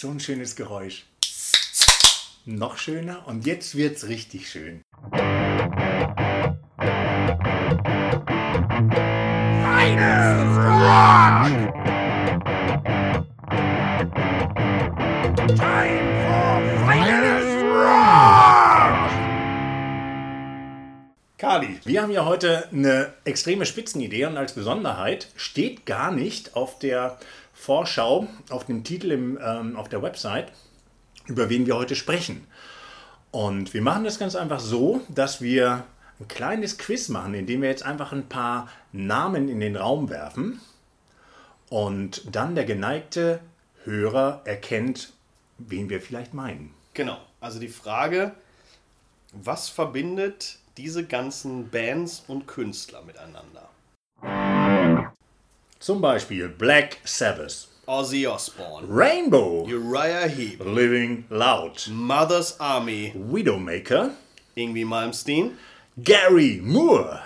[0.00, 1.06] So ein schönes Geräusch.
[2.44, 4.84] Noch schöner und jetzt wird's richtig schön.
[21.60, 26.78] Kali, wir haben ja heute eine extreme Spitzenidee und als Besonderheit steht gar nicht auf
[26.78, 27.18] der
[27.52, 30.52] Vorschau, auf dem Titel im, ähm, auf der Website,
[31.26, 32.46] über wen wir heute sprechen.
[33.32, 35.82] Und wir machen das ganz einfach so, dass wir
[36.20, 40.60] ein kleines Quiz machen, indem wir jetzt einfach ein paar Namen in den Raum werfen
[41.70, 43.40] und dann der geneigte
[43.82, 45.12] Hörer erkennt,
[45.58, 46.72] wen wir vielleicht meinen.
[46.94, 48.30] Genau, also die Frage,
[49.32, 53.68] was verbindet diese ganzen Bands und Künstler miteinander?
[55.78, 64.10] Zum Beispiel Black Sabbath, Ozzy Osbourne, Rainbow, Uriah Heep, Living Loud, Mother's Army, Widowmaker,
[64.54, 65.58] Ingwie Malmsteen
[65.96, 67.22] Gary Moore,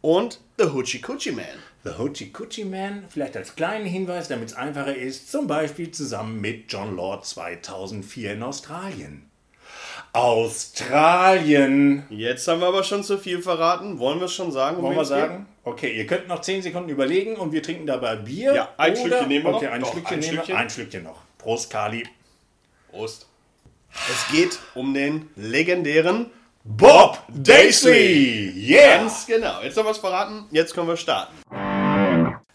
[0.00, 1.44] und The Hoochie Coochie Man.
[1.84, 6.40] The Hoochie Coochie Man, vielleicht als kleinen Hinweis, damit es einfacher ist, zum Beispiel zusammen
[6.40, 9.27] mit John Lord 2004 in Australien.
[10.12, 12.04] Australien!
[12.10, 13.98] Jetzt haben wir aber schon zu viel verraten.
[13.98, 14.76] Wollen wir es schon sagen?
[14.78, 15.18] um Wollen wir es geht?
[15.18, 15.46] sagen?
[15.64, 18.54] Okay, ihr könnt noch 10 Sekunden überlegen und wir trinken dabei Bier.
[18.54, 19.58] Ja, ein oder- Schlückchen nehmen wir noch.
[19.58, 20.32] Okay, ein Doch, Schlückchen ein nehmen.
[20.34, 20.56] Schlückchen.
[20.56, 21.20] Ein Schlückchen noch.
[21.38, 22.04] Prost, Kali.
[22.90, 23.26] Prost.
[23.90, 26.26] Es geht um den legendären
[26.64, 28.52] Bob Daisley!
[28.54, 28.98] Yeah!
[28.98, 29.62] Ganz genau.
[29.62, 30.44] Jetzt haben wir es verraten.
[30.50, 31.34] Jetzt können wir starten.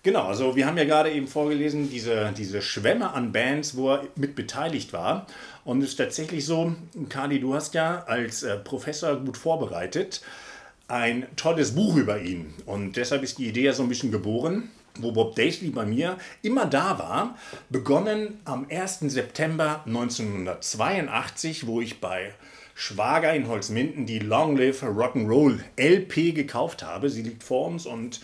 [0.03, 4.03] Genau, also wir haben ja gerade eben vorgelesen, diese, diese Schwämme an Bands, wo er
[4.17, 5.27] mit beteiligt war.
[5.63, 6.75] Und es ist tatsächlich so,
[7.07, 10.21] Kali, du hast ja als äh, Professor gut vorbereitet
[10.87, 12.53] ein tolles Buch über ihn.
[12.65, 16.17] Und deshalb ist die Idee ja so ein bisschen geboren, wo Bob Daisley bei mir
[16.41, 17.37] immer da war.
[17.69, 18.99] Begonnen am 1.
[19.01, 22.33] September 1982, wo ich bei
[22.75, 27.09] Schwager in Holzminden die Long Live Rock'n'Roll LP gekauft habe.
[27.09, 28.19] Sie liegt vor uns und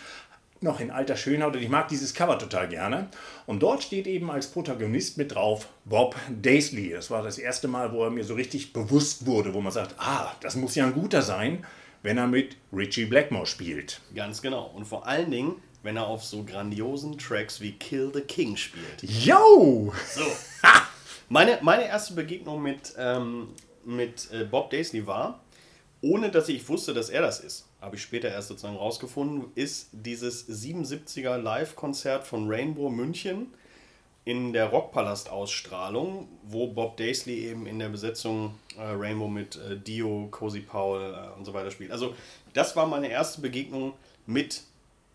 [0.61, 3.09] noch in alter Schönheit und ich mag dieses Cover total gerne.
[3.45, 6.89] Und dort steht eben als Protagonist mit drauf Bob Daisley.
[6.89, 9.95] Das war das erste Mal, wo er mir so richtig bewusst wurde, wo man sagt,
[9.97, 11.65] ah, das muss ja ein guter sein,
[12.03, 14.01] wenn er mit Richie Blackmore spielt.
[14.15, 14.71] Ganz genau.
[14.75, 19.01] Und vor allen Dingen, wenn er auf so grandiosen Tracks wie Kill the King spielt.
[19.01, 19.93] Yo!
[20.13, 20.23] So.
[21.31, 23.49] Meine, meine erste Begegnung mit, ähm,
[23.85, 25.43] mit äh, Bob Daisley war,
[26.01, 29.89] ohne dass ich wusste, dass er das ist, habe ich später erst sozusagen rausgefunden, ist
[29.91, 33.47] dieses 77er Live-Konzert von Rainbow München
[34.25, 40.27] in der Rockpalast-Ausstrahlung, wo Bob Daisley eben in der Besetzung äh, Rainbow mit äh, Dio,
[40.29, 41.91] Cozy Powell äh, und so weiter spielt.
[41.91, 42.13] Also
[42.53, 43.93] das war meine erste Begegnung
[44.25, 44.63] mit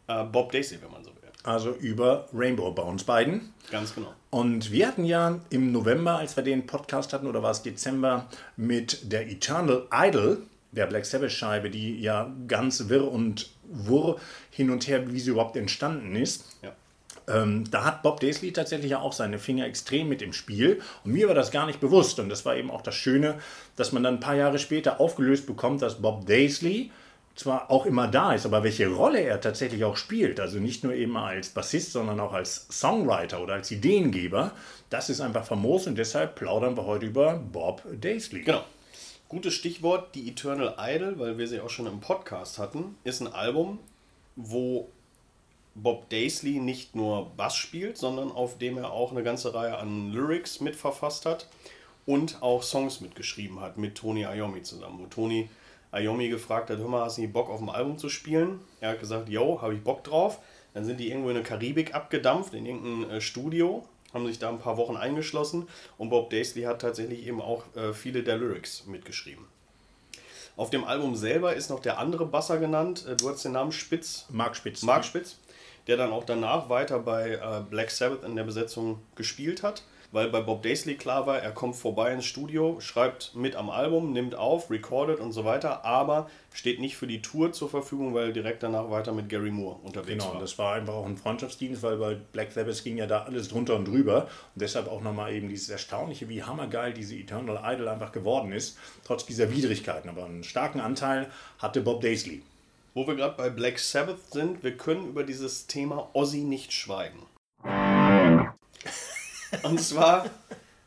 [0.09, 1.15] äh, Bob Daisley, wenn man so will.
[1.45, 3.53] Also über Rainbow bei uns beiden.
[3.71, 4.13] Ganz genau.
[4.31, 8.27] Und wir hatten ja im November, als wir den Podcast hatten, oder war es Dezember,
[8.57, 10.43] mit der Eternal Idol,
[10.75, 14.19] der Black Sabbath-Scheibe, die ja ganz wirr und wurr
[14.51, 16.57] hin und her, wie sie überhaupt entstanden ist.
[16.63, 16.73] Ja.
[17.27, 20.81] Ähm, da hat Bob Daisley tatsächlich ja auch seine Finger extrem mit im Spiel.
[21.05, 22.19] Und mir war das gar nicht bewusst.
[22.19, 23.39] Und das war eben auch das Schöne,
[23.77, 26.91] dass man dann ein paar Jahre später aufgelöst bekommt, dass Bob Daisley
[27.35, 30.95] zwar auch immer da ist, aber welche Rolle er tatsächlich auch spielt, also nicht nur
[30.95, 34.53] eben als Bassist, sondern auch als Songwriter oder als Ideengeber,
[34.89, 38.43] das ist einfach famos und deshalb plaudern wir heute über Bob Daisley.
[38.43, 38.65] Genau.
[39.35, 43.27] Gutes Stichwort, die Eternal Idol, weil wir sie auch schon im Podcast hatten, ist ein
[43.27, 43.81] Album,
[44.37, 44.89] wo
[45.75, 50.13] Bob Daisley nicht nur Bass spielt, sondern auf dem er auch eine ganze Reihe an
[50.13, 51.49] Lyrics mitverfasst hat
[52.07, 55.49] und auch Songs mitgeschrieben hat mit Tony Iommi zusammen, wo Tony
[55.93, 58.61] Iommi gefragt hat, hör mal, hast du Bock auf dem Album zu spielen?
[58.81, 60.39] Er hat gesagt, yo, habe ich Bock drauf.
[60.75, 63.85] Dann sind die irgendwo in der Karibik abgedampft, in irgendein äh, Studio,
[64.15, 67.93] haben sich da ein paar Wochen eingeschlossen und Bob Daisley hat tatsächlich eben auch äh,
[67.93, 69.45] viele der Lyrics mitgeschrieben.
[70.57, 73.73] Auf dem Album selber ist noch der andere Basser genannt, äh, du hast den Namen
[73.73, 74.83] Spitz, Mark Spitz.
[74.83, 75.37] Mark Spitz,
[75.89, 79.83] der dann auch danach weiter bei äh, Black Sabbath in der Besetzung gespielt hat,
[80.15, 84.13] weil bei Bob Daisley klar war, er kommt vorbei ins Studio, schreibt mit am Album,
[84.13, 88.29] nimmt auf, recordet und so weiter, aber steht nicht für die Tour zur Verfügung, weil
[88.29, 90.41] er direkt danach weiter mit Gary Moore unterwegs Genau, war.
[90.41, 93.75] das war einfach auch ein Freundschaftsdienst, weil bei Black Sabbath ging ja da alles drunter
[93.75, 94.23] und drüber.
[94.55, 98.79] Und deshalb auch nochmal eben dieses Erstaunliche, wie hammergeil diese Eternal Idol einfach geworden ist,
[99.05, 100.09] trotz dieser Widrigkeiten.
[100.09, 101.29] Aber einen starken Anteil
[101.59, 102.43] hatte Bob Daisley.
[102.95, 107.19] Wo wir gerade bei Black Sabbath sind, wir können über dieses Thema Ozzy nicht schweigen.
[109.63, 110.27] Und zwar,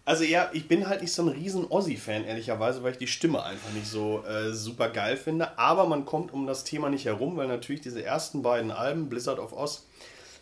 [0.06, 3.44] also ja, ich bin halt nicht so ein riesen Ozzy-Fan, ehrlicherweise, weil ich die Stimme
[3.44, 5.58] einfach nicht so äh, super geil finde.
[5.58, 9.40] Aber man kommt um das Thema nicht herum, weil natürlich diese ersten beiden Alben, Blizzard
[9.40, 9.86] of Oz,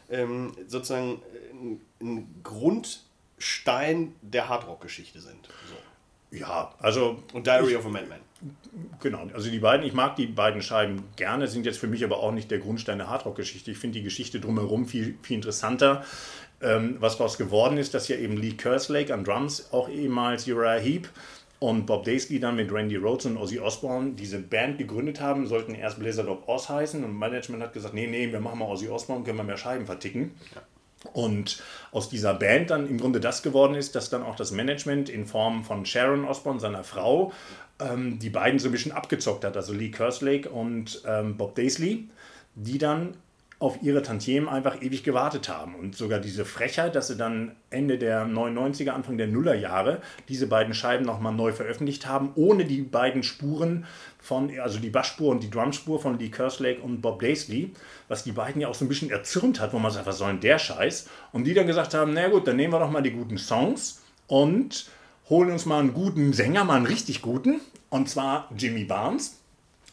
[0.10, 1.22] ähm, sozusagen
[2.01, 2.83] äh, ein
[3.38, 5.50] Stein der Hardrock-Geschichte sind.
[5.69, 6.38] So.
[6.38, 7.24] Ja, also.
[7.33, 8.19] Und Diary of a Madman.
[9.00, 12.19] Genau, also die beiden, ich mag die beiden Scheiben gerne, sind jetzt für mich aber
[12.19, 13.72] auch nicht der Grundstein der Hardrock-Geschichte.
[13.72, 16.04] Ich finde die Geschichte drumherum viel, viel interessanter.
[16.62, 20.80] Ähm, was daraus geworden ist, dass ja eben Lee Kerslake an Drums, auch ehemals Uriah
[20.80, 21.10] Heep
[21.60, 25.75] und Bob Daisley dann mit Randy Rhodes und Ozzy Osbourne diese Band gegründet haben, sollten
[25.75, 28.88] erst Blizzard of Oz heißen und Management hat gesagt, nee, nee, wir machen mal Ozzy
[28.88, 30.31] Osbourne, können wir mehr Scheiben verticken.
[30.54, 30.62] Ja.
[31.13, 31.62] Und
[31.92, 35.25] aus dieser Band dann im Grunde das geworden ist, dass dann auch das Management in
[35.25, 37.31] Form von Sharon Osbourne, seiner Frau,
[37.80, 42.10] ähm, die beiden so ein bisschen abgezockt hat, also Lee Kerslake und ähm, Bob Daisley,
[42.56, 43.16] die dann
[43.57, 45.75] auf ihre Tantiemen einfach ewig gewartet haben.
[45.75, 50.74] Und sogar diese Frechheit, dass sie dann Ende der 99er, Anfang der Nullerjahre diese beiden
[50.74, 53.86] Scheiben nochmal neu veröffentlicht haben, ohne die beiden Spuren
[54.19, 57.72] von, also die Bassspur und die Drumspur von Lee Kerslake und Bob Daisley,
[58.10, 60.31] was die beiden ja auch so ein bisschen erzürnt hat, wo man sagt, was soll
[60.31, 61.08] denn der Scheiß?
[61.31, 64.01] Und die dann gesagt haben, na gut, dann nehmen wir doch mal die guten Songs
[64.28, 64.90] und
[65.30, 69.40] holen uns mal einen guten Sänger, mal einen richtig guten, und zwar Jimmy Barnes.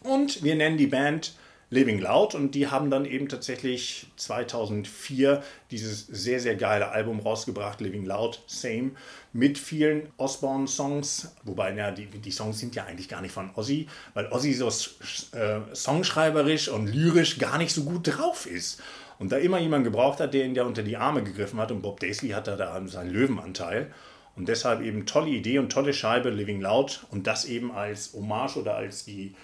[0.03, 1.35] Und wir nennen die Band
[1.73, 7.81] Living Loud und die haben dann eben tatsächlich 2004 dieses sehr, sehr geile Album rausgebracht,
[7.81, 8.91] Living Loud, Same,
[9.33, 13.87] mit vielen Osborne-Songs, wobei ja, die, die Songs sind ja eigentlich gar nicht von Ozzy,
[14.13, 18.83] weil Ozzy so äh, songschreiberisch und lyrisch gar nicht so gut drauf ist.
[19.19, 21.81] Und da immer jemand gebraucht hat, der ihn ja unter die Arme gegriffen hat und
[21.81, 23.91] Bob Daisley hatte da seinen Löwenanteil.
[24.37, 28.57] Und deshalb eben tolle Idee und tolle Scheibe, Living Loud und das eben als Hommage
[28.57, 29.35] oder als die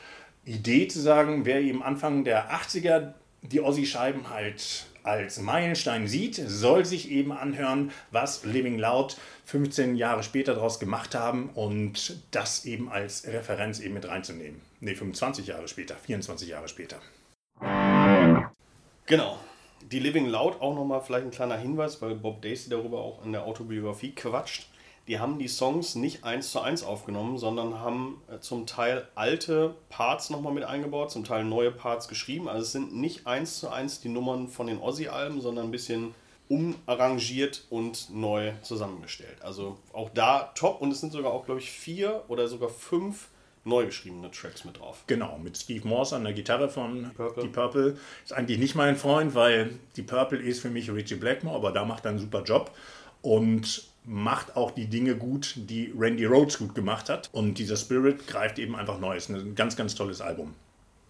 [0.49, 3.13] Idee zu sagen, wer eben Anfang der 80er
[3.43, 10.23] die Ossi-Scheiben halt als Meilenstein sieht, soll sich eben anhören, was Living Loud 15 Jahre
[10.23, 14.61] später daraus gemacht haben und das eben als Referenz eben mit reinzunehmen.
[14.81, 16.99] Ne, 25 Jahre später, 24 Jahre später.
[19.07, 19.39] Genau.
[19.91, 23.33] Die Living Loud auch nochmal vielleicht ein kleiner Hinweis, weil Bob Dacey darüber auch in
[23.33, 24.67] der Autobiografie quatscht
[25.09, 29.75] die haben die Songs nicht eins zu eins aufgenommen, sondern haben äh, zum Teil alte
[29.89, 32.49] Parts nochmal mit eingebaut, zum Teil neue Parts geschrieben.
[32.49, 36.15] Also es sind nicht eins zu eins die Nummern von den Ozzy-Alben, sondern ein bisschen
[36.49, 39.43] umarrangiert und neu zusammengestellt.
[39.43, 43.29] Also auch da top und es sind sogar auch, glaube ich, vier oder sogar fünf
[43.65, 45.05] neu geschriebene Tracks mit drauf.
[45.07, 47.43] Genau, mit Steve Morse an der Gitarre von Purple.
[47.43, 47.97] Die Purple.
[48.25, 51.85] Ist eigentlich nicht mein Freund, weil die Purple ist für mich Richie Blackmore, aber da
[51.85, 52.73] macht er einen super Job.
[53.23, 57.29] Und macht auch die Dinge gut, die Randy Rhodes gut gemacht hat.
[57.33, 59.17] Und dieser Spirit greift eben einfach neu.
[59.17, 60.55] Ist ein ganz, ganz tolles Album.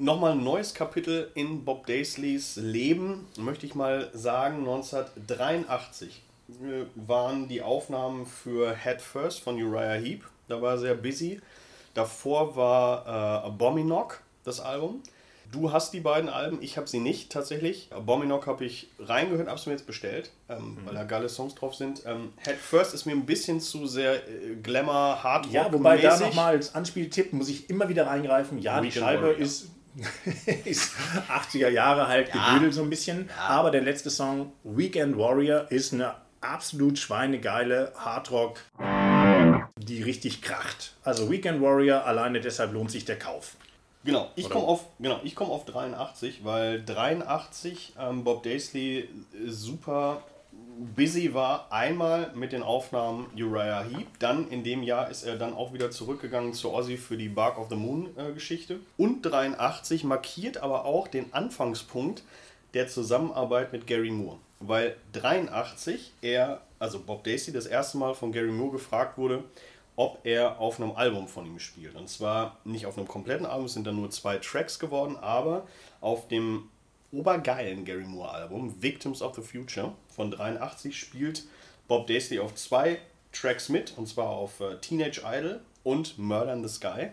[0.01, 4.59] Nochmal ein neues Kapitel in Bob Daisleys Leben, möchte ich mal sagen.
[4.59, 6.23] 1983
[6.95, 10.25] waren die Aufnahmen für Head First von Uriah Heep.
[10.49, 11.41] Da war er sehr busy.
[11.95, 15.03] Davor war äh, Abominok, das Album.
[15.51, 17.89] Du hast die beiden Alben, ich habe sie nicht tatsächlich.
[17.91, 20.79] Abominok habe ich reingehört, habe es mir jetzt bestellt, ähm, mhm.
[20.85, 22.03] weil da geile Songs drauf sind.
[22.05, 25.53] Ähm, Head First ist mir ein bisschen zu sehr äh, Glamour, Hardrock.
[25.53, 28.59] Ja, wobei da nochmal als Anspieltipp muss ich immer wieder reingreifen.
[28.59, 29.39] Ja, die Scheibe Warrior.
[29.39, 29.71] ist,
[30.65, 30.93] ist
[31.31, 32.53] 80er Jahre halt ja.
[32.53, 33.29] gedödelt so ein bisschen.
[33.29, 33.45] Ja.
[33.49, 38.61] Aber der letzte Song, Weekend Warrior, ist eine absolut schweinegeile Hardrock,
[39.79, 40.95] die richtig kracht.
[41.03, 43.57] Also Weekend Warrior, alleine deshalb lohnt sich der Kauf.
[44.05, 49.07] Genau, ich komme auf, genau, komm auf 83, weil 83 ähm, Bob Daisley äh,
[49.49, 50.23] super
[50.97, 51.71] busy war.
[51.71, 54.07] Einmal mit den Aufnahmen Uriah Heep.
[54.19, 57.59] Dann in dem Jahr ist er dann auch wieder zurückgegangen zu Ozzy für die Bark
[57.59, 58.79] of the Moon äh, Geschichte.
[58.97, 62.23] Und 83 markiert aber auch den Anfangspunkt
[62.75, 64.39] der Zusammenarbeit mit Gary Moore.
[64.61, 69.45] Weil 83 er, also Bob Daisley, das erste Mal von Gary Moore gefragt wurde,
[69.99, 71.97] ob er auf einem Album von ihm spielt.
[71.97, 75.67] Und zwar nicht auf einem kompletten Album, es sind dann nur zwei Tracks geworden, aber
[76.01, 76.69] auf dem
[77.11, 81.43] obergeilen Gary Moore Album, Victims of the Future von 83, spielt
[81.89, 83.01] Bob Daisley auf zwei
[83.33, 87.09] Tracks mit, und zwar auf äh, Teenage Idol und Murder in the Sky.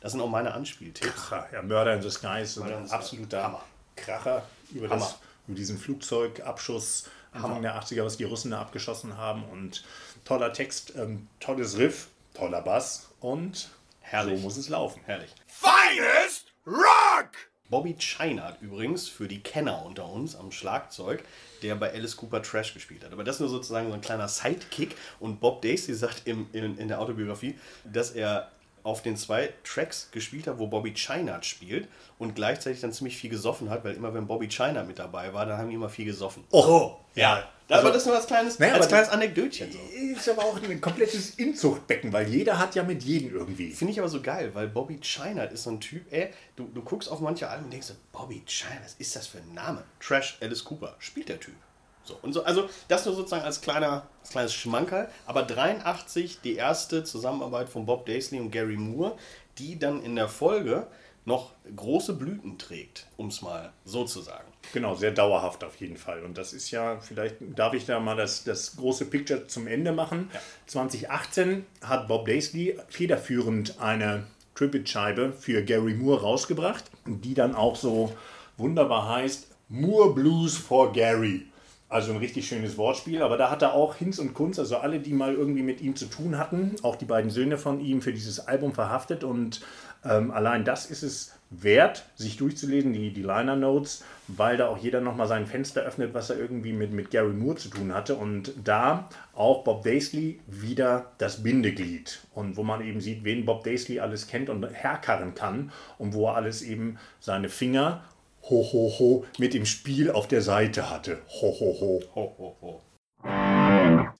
[0.00, 1.28] Das sind auch meine Anspieltipps.
[1.28, 3.62] Kracher, ja, Murder in the Sky ist ein absoluter Hammer.
[3.94, 4.42] Kracher
[4.72, 5.16] über, das,
[5.46, 7.60] über diesen Flugzeugabschuss Anfang Hammer.
[7.60, 9.84] der 80er, was die Russen da abgeschossen haben und
[10.24, 14.38] toller Text, ähm, tolles Riff, toller Bass und Herrlich.
[14.38, 15.00] so muss es laufen.
[15.06, 15.30] Herrlich.
[15.46, 17.30] Finest Rock!
[17.68, 21.24] Bobby China übrigens für die Kenner unter uns am Schlagzeug,
[21.62, 23.12] der bei Alice Cooper Trash gespielt hat.
[23.12, 24.94] Aber das ist nur sozusagen so ein kleiner Sidekick.
[25.18, 28.52] Und Bob Dacey sagt im, in, in der Autobiografie, dass er
[28.86, 31.88] auf den zwei Tracks gespielt hat, wo Bobby China spielt
[32.18, 35.44] und gleichzeitig dann ziemlich viel gesoffen hat, weil immer wenn Bobby China mit dabei war,
[35.44, 36.44] dann haben die immer viel gesoffen.
[36.52, 37.48] Oh, ja.
[37.68, 39.72] Also, aber das nur als kleines, naja, als kleines Anekdötchen.
[39.72, 39.78] So.
[40.16, 43.72] Ist aber auch ein komplettes Inzuchtbecken, weil jeder hat ja mit jedem irgendwie.
[43.72, 46.82] Finde ich aber so geil, weil Bobby China ist so ein Typ, ey, du, du
[46.82, 49.82] guckst auf manche Alben und denkst so, Bobby China, was ist das für ein Name?
[49.98, 51.56] Trash Alice Cooper, spielt der Typ.
[52.06, 55.08] So, und so, also das nur sozusagen als, kleiner, als kleines Schmankerl.
[55.26, 59.16] Aber 83 die erste Zusammenarbeit von Bob Daisley und Gary Moore,
[59.58, 60.86] die dann in der Folge
[61.24, 64.46] noch große Blüten trägt, um es mal so zu sagen.
[64.72, 66.22] Genau, sehr dauerhaft auf jeden Fall.
[66.22, 69.90] Und das ist ja, vielleicht darf ich da mal das, das große Picture zum Ende
[69.90, 70.30] machen.
[70.32, 70.40] Ja.
[70.66, 78.14] 2018 hat Bob Daisley federführend eine Tribute-Scheibe für Gary Moore rausgebracht, die dann auch so
[78.56, 81.46] wunderbar heißt Moore Blues for Gary.
[81.88, 84.98] Also ein richtig schönes Wortspiel, aber da hat er auch Hinz und Kunz, also alle,
[84.98, 88.12] die mal irgendwie mit ihm zu tun hatten, auch die beiden Söhne von ihm für
[88.12, 89.60] dieses Album verhaftet und
[90.04, 94.78] ähm, allein das ist es wert, sich durchzulesen, die, die Liner Notes, weil da auch
[94.78, 98.16] jeder nochmal sein Fenster öffnet, was er irgendwie mit, mit Gary Moore zu tun hatte.
[98.16, 102.20] Und da auch Bob Daisley wieder das Bindeglied.
[102.34, 106.26] Und wo man eben sieht, wen Bob Daisley alles kennt und herkarren kann und wo
[106.26, 108.02] er alles eben seine Finger
[108.48, 111.18] ho ho ho mit dem Spiel auf der Seite hatte.
[111.40, 112.00] Ho ho ho.
[112.14, 112.80] Ho ho ho.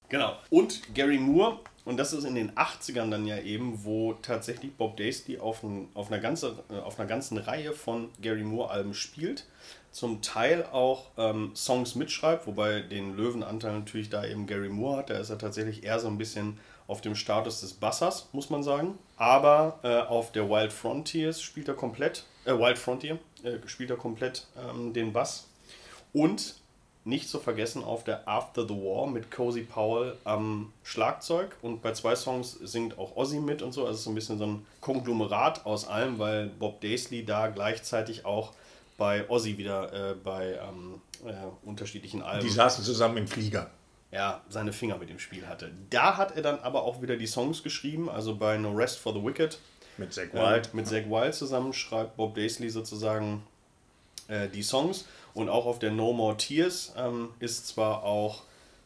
[0.08, 0.36] Genau.
[0.50, 4.96] Und Gary Moore und das ist in den 80ern dann ja eben, wo tatsächlich Bob
[4.96, 9.46] Daisley auf, ein, auf, einer, ganze, äh, auf einer ganzen Reihe von Gary Moore-Alben spielt.
[9.92, 15.10] Zum Teil auch ähm, Songs mitschreibt, wobei den Löwenanteil natürlich da eben Gary Moore hat.
[15.10, 18.64] Da ist er tatsächlich eher so ein bisschen auf dem Status des Bassers, muss man
[18.64, 18.98] sagen.
[19.16, 23.96] Aber äh, auf der Wild Frontiers spielt er komplett, äh, Wild Frontier äh, spielt er
[23.96, 25.46] komplett ähm, den Bass.
[26.12, 26.56] Und
[27.06, 31.92] nicht zu vergessen auf der After the War mit Cozy Powell am Schlagzeug und bei
[31.92, 33.86] zwei Songs singt auch Ozzy mit und so.
[33.86, 38.52] Also so ein bisschen so ein Konglomerat aus allem, weil Bob Daisley da gleichzeitig auch
[38.98, 41.32] bei Ozzy wieder äh, bei ähm, äh,
[41.64, 42.44] unterschiedlichen Alben.
[42.44, 43.70] Die saßen zusammen im Flieger.
[44.10, 45.70] Ja, seine Finger mit dem Spiel hatte.
[45.90, 49.12] Da hat er dann aber auch wieder die Songs geschrieben, also bei No Rest for
[49.12, 49.58] the Wicked.
[49.98, 50.66] Mit Zack Wild.
[50.66, 53.42] Äh, mit Zack Wild zusammen schreibt Bob Daisley sozusagen
[54.28, 55.06] äh, die Songs.
[55.34, 58.42] Und auch auf der No More Tears ähm, ist zwar auch,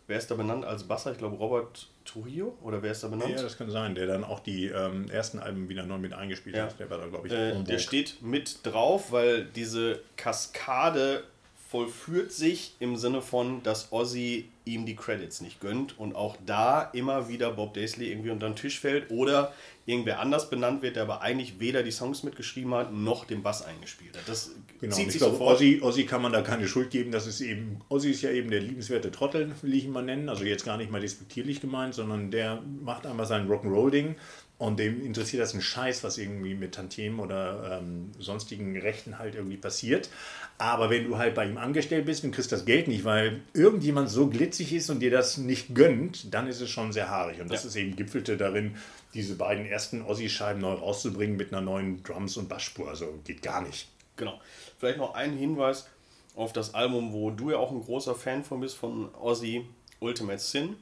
[0.07, 1.12] wer ist da benannt als Basser?
[1.12, 3.31] Ich glaube Robert Trujillo oder wer ist da benannt?
[3.31, 6.57] Ja, das kann sein, der dann auch die ähm, ersten Alben wieder neu mit eingespielt
[6.57, 6.64] ja.
[6.64, 6.79] hat.
[6.81, 11.23] Der war da, glaube ich, äh, Der steht mit drauf, weil diese Kaskade
[11.71, 16.83] vollführt sich im Sinne von, dass Ozzy ihm die Credits nicht gönnt und auch da
[16.93, 19.52] immer wieder Bob Daisley irgendwie unter den Tisch fällt oder
[19.87, 23.62] irgendwer anders benannt wird, der aber eigentlich weder die Songs mitgeschrieben hat, noch den Bass
[23.62, 24.29] eingespielt hat.
[24.29, 25.57] Das genau, zieht sich glaube, sofort.
[25.57, 28.50] Ozzy, Ozzy kann man da keine Schuld geben, das ist eben, Ozzy ist ja eben
[28.50, 31.95] der liebenswerte Trottel, will ich ihn mal nennen, also jetzt gar nicht mal despektierlich gemeint,
[31.95, 34.17] sondern der macht einfach sein Rock'n'Roll-Ding
[34.61, 39.35] und dem interessiert das ein Scheiß, was irgendwie mit Tantiemen oder ähm, sonstigen Rechten halt
[39.35, 40.11] irgendwie passiert.
[40.59, 44.11] Aber wenn du halt bei ihm angestellt bist und kriegst das Geld nicht, weil irgendjemand
[44.11, 47.40] so glitzig ist und dir das nicht gönnt, dann ist es schon sehr haarig.
[47.40, 47.69] Und das ja.
[47.69, 48.76] ist eben gipfelte darin,
[49.14, 52.88] diese beiden ersten Ossi-Scheiben neu rauszubringen mit einer neuen Drums- und Bassspur.
[52.88, 53.87] Also geht gar nicht.
[54.16, 54.40] Genau.
[54.78, 55.88] Vielleicht noch ein Hinweis
[56.35, 59.66] auf das Album, wo du ja auch ein großer Fan von bist, von Ozzy
[60.00, 60.76] Ultimate Sin,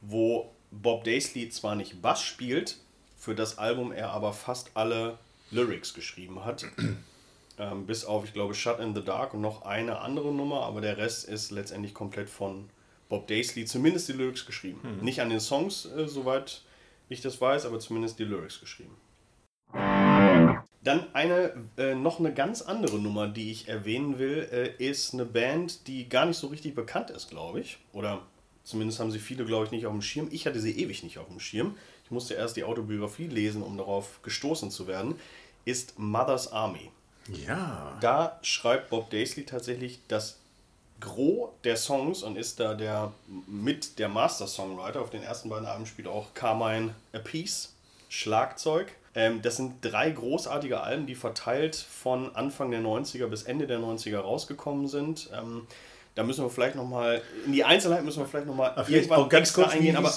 [0.00, 2.78] wo Bob Daisley zwar nicht Bass spielt,
[3.16, 5.18] für das Album er aber fast alle
[5.52, 6.66] Lyrics geschrieben hat.
[7.58, 10.80] ähm, bis auf, ich glaube, Shut in the Dark und noch eine andere Nummer, aber
[10.80, 12.68] der Rest ist letztendlich komplett von
[13.08, 14.80] Bob Daisley, zumindest die Lyrics geschrieben.
[14.82, 15.04] Mhm.
[15.04, 16.62] Nicht an den Songs, äh, soweit
[17.08, 18.96] ich das weiß, aber zumindest die Lyrics geschrieben.
[19.72, 25.24] Dann eine, äh, noch eine ganz andere Nummer, die ich erwähnen will, äh, ist eine
[25.24, 27.78] Band, die gar nicht so richtig bekannt ist, glaube ich.
[27.92, 28.22] Oder
[28.62, 30.28] zumindest haben sie viele, glaube ich, nicht auf dem Schirm.
[30.30, 31.74] Ich hatte sie ewig nicht auf dem Schirm
[32.06, 35.18] ich musste erst die Autobiografie lesen, um darauf gestoßen zu werden,
[35.64, 36.92] ist Mother's Army.
[37.44, 37.98] Ja.
[38.00, 40.38] Da schreibt Bob Daisley tatsächlich das
[41.00, 43.12] Gros der Songs und ist da der
[43.46, 45.00] mit der Master-Songwriter.
[45.00, 47.74] Auf den ersten beiden Alben spielt auch Carmine Apiece,
[48.08, 48.92] Schlagzeug.
[49.14, 53.78] Ähm, das sind drei großartige Alben, die verteilt von Anfang der 90er bis Ende der
[53.78, 55.30] 90er rausgekommen sind.
[55.36, 55.66] Ähm,
[56.14, 59.52] da müssen wir vielleicht nochmal, in die Einzelheit müssen wir vielleicht nochmal irgendwann auch ganz
[59.52, 59.96] kurz eingehen.
[59.96, 60.10] Aber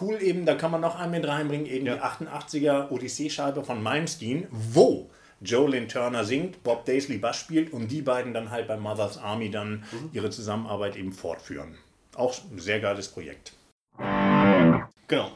[0.00, 1.94] cool eben, da kann man noch einen mit reinbringen, eben ja.
[1.94, 5.10] die 88er Odyssee-Scheibe von Malmsteen, wo
[5.44, 9.50] Jolyn Turner singt, Bob Daisley Bass spielt und die beiden dann halt bei Mother's Army
[9.50, 10.10] dann mhm.
[10.12, 11.76] ihre Zusammenarbeit eben fortführen.
[12.14, 13.52] Auch ein sehr geiles Projekt.
[15.08, 15.30] Genau.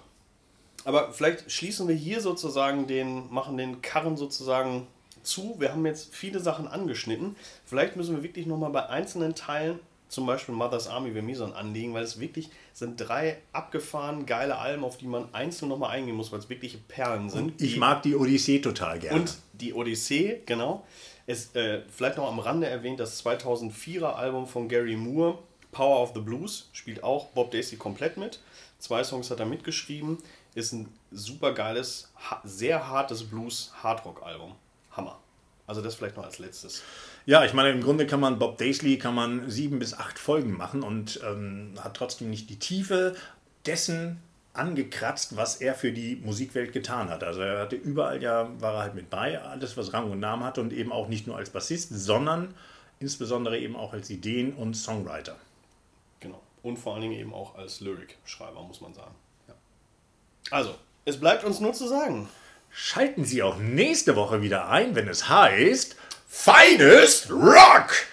[0.84, 4.86] Aber vielleicht schließen wir hier sozusagen den, machen den Karren sozusagen
[5.22, 5.56] zu.
[5.58, 7.36] Wir haben jetzt viele Sachen angeschnitten.
[7.64, 11.44] Vielleicht müssen wir wirklich nochmal bei einzelnen Teilen zum Beispiel Mother's Army wäre mir so
[11.44, 15.90] ein Anliegen, weil es wirklich sind drei abgefahren geile Alben, auf die man einzeln nochmal
[15.90, 17.42] eingehen muss, weil es wirkliche Perlen sind.
[17.42, 19.20] Und ich mag die Odyssee total gerne.
[19.20, 20.84] Und die Odyssee, genau.
[21.26, 25.38] Ist äh, vielleicht noch am Rande erwähnt, das 2004er Album von Gary Moore,
[25.72, 28.40] Power of the Blues, spielt auch Bob Daisley komplett mit.
[28.78, 30.18] Zwei Songs hat er mitgeschrieben.
[30.54, 32.12] Ist ein super geiles,
[32.44, 34.54] sehr hartes Blues-Hardrock-Album.
[34.92, 35.18] Hammer.
[35.66, 36.82] Also das vielleicht noch als letztes.
[37.24, 40.56] Ja, ich meine, im Grunde kann man Bob Daisley kann man sieben bis acht Folgen
[40.56, 43.16] machen und ähm, hat trotzdem nicht die Tiefe
[43.66, 47.24] dessen angekratzt, was er für die Musikwelt getan hat.
[47.24, 50.44] Also er hatte überall ja, war er halt mit bei, alles was Rang und Namen
[50.44, 52.54] hatte und eben auch nicht nur als Bassist, sondern
[53.00, 55.36] insbesondere eben auch als Ideen- und Songwriter.
[56.20, 56.40] Genau.
[56.62, 59.14] Und vor allen Dingen eben auch als Lyric-Schreiber, muss man sagen.
[59.48, 59.54] Ja.
[60.50, 62.28] Also, es bleibt uns nur zu sagen.
[62.70, 65.96] Schalten Sie auch nächste Woche wieder ein, wenn es heißt
[66.28, 68.06] Finest Rock!